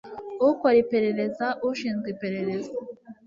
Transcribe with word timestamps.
ukora 0.49 0.77
iperereza 0.83 1.47
ushinzwe 1.69 2.07
iperereza 2.15 2.71